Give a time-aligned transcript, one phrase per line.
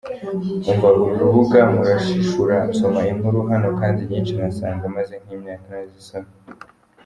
[0.69, 6.33] Umva uru rubuga murashishura nsoma inkuru hano kandi nyinshi ngasanga maze nkimyaka narayisomye.